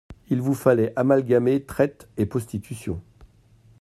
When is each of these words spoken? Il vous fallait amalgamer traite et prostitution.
Il 0.31 0.41
vous 0.41 0.55
fallait 0.55 0.93
amalgamer 0.95 1.63
traite 1.63 2.09
et 2.17 2.25
prostitution. 2.25 3.03